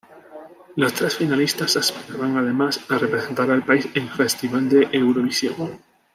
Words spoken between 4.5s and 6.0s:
de Eurovisión.